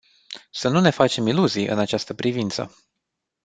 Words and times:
Să 0.51 0.67
nu 0.69 0.79
ne 0.81 0.89
facem 0.89 1.27
iluzii 1.27 1.67
în 1.67 1.79
această 1.79 2.13
privință. 2.13 2.71